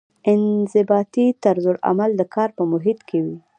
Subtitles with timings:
[0.31, 3.37] انضباطي طرزالعمل د کار په محیط کې وي.